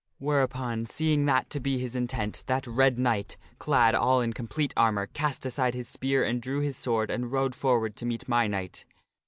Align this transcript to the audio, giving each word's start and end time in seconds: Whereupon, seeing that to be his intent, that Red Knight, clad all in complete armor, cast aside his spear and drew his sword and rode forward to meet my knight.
Whereupon, 0.17 0.87
seeing 0.87 1.27
that 1.27 1.51
to 1.51 1.59
be 1.59 1.77
his 1.77 1.95
intent, 1.95 2.43
that 2.47 2.65
Red 2.65 2.97
Knight, 2.97 3.37
clad 3.59 3.93
all 3.93 4.19
in 4.19 4.33
complete 4.33 4.73
armor, 4.75 5.05
cast 5.05 5.45
aside 5.45 5.75
his 5.75 5.87
spear 5.87 6.23
and 6.23 6.41
drew 6.41 6.61
his 6.61 6.75
sword 6.75 7.11
and 7.11 7.31
rode 7.31 7.53
forward 7.53 7.95
to 7.97 8.05
meet 8.07 8.27
my 8.27 8.47
knight. 8.47 8.85